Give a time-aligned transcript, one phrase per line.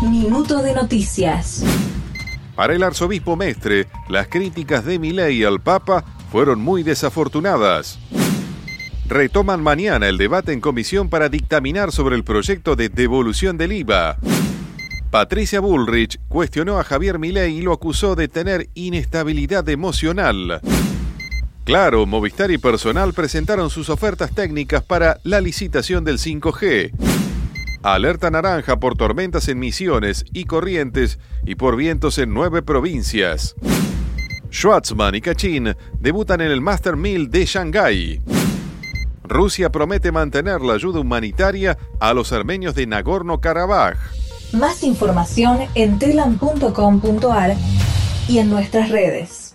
[0.00, 1.64] Minuto de noticias.
[2.54, 7.98] Para el arzobispo Mestre, las críticas de Milei al Papa fueron muy desafortunadas.
[9.08, 14.18] Retoman mañana el debate en comisión para dictaminar sobre el proyecto de devolución del IVA.
[15.10, 20.60] Patricia Bullrich cuestionó a Javier Milei y lo acusó de tener inestabilidad emocional.
[21.64, 26.92] Claro, Movistar y Personal presentaron sus ofertas técnicas para la licitación del 5G.
[27.82, 33.54] Alerta naranja por tormentas en Misiones y Corrientes y por vientos en nueve provincias.
[34.50, 38.20] Schwarzman y Kachin debutan en el Master Mill de Shanghái.
[39.22, 43.96] Rusia promete mantener la ayuda humanitaria a los armenios de Nagorno-Karabaj.
[44.52, 47.54] Más información en telam.com.ar
[48.26, 49.47] y en nuestras redes.